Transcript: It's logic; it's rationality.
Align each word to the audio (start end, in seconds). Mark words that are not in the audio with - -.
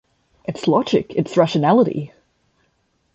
It's 0.45 0.67
logic; 0.67 1.13
it's 1.15 1.37
rationality. 1.37 2.11